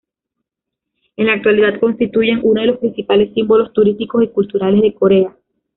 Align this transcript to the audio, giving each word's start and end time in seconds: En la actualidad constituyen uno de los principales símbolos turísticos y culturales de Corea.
En 1.15 1.27
la 1.27 1.33
actualidad 1.33 1.79
constituyen 1.79 2.39
uno 2.41 2.61
de 2.61 2.65
los 2.69 2.79
principales 2.79 3.35
símbolos 3.35 3.71
turísticos 3.71 4.23
y 4.23 4.29
culturales 4.29 4.81
de 4.81 4.95
Corea. 4.95 5.37